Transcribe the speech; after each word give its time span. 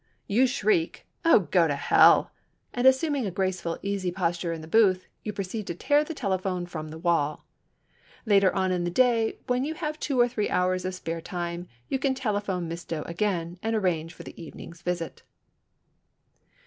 You 0.25 0.47
shriek, 0.47 1.05
"Oh, 1.23 1.41
go 1.41 1.67
to 1.67 1.75
hell!" 1.75 2.31
and 2.73 2.87
assuming 2.87 3.27
a 3.27 3.29
graceful, 3.29 3.77
easy 3.83 4.09
position 4.09 4.51
in 4.51 4.61
the 4.61 4.67
booth, 4.67 5.05
you 5.23 5.31
proceed 5.31 5.67
to 5.67 5.75
tear 5.75 6.03
the 6.03 6.15
telephone 6.15 6.65
from 6.65 6.89
the 6.89 6.97
wall. 6.97 7.45
Later 8.25 8.51
on 8.55 8.71
in 8.71 8.83
the 8.83 8.89
day, 8.89 9.37
when 9.45 9.63
you 9.63 9.75
have 9.75 9.99
two 9.99 10.19
or 10.19 10.27
three 10.27 10.49
hours 10.49 10.85
of 10.85 10.95
spare 10.95 11.21
time, 11.21 11.67
you 11.87 11.99
can 11.99 12.15
telephone 12.15 12.67
Miss 12.67 12.83
Doe 12.83 13.03
again 13.03 13.59
and 13.61 13.75
arrange 13.75 14.11
for 14.11 14.23
the 14.23 14.41
evening's 14.41 14.81
visit. 14.81 15.21